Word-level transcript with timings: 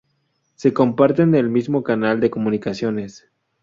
Se 0.55 0.73
comparte 0.73 1.21
el 1.21 1.49
mismo 1.51 1.83
canal 1.83 2.19
de 2.19 2.31
comunicaciones. 2.31 3.29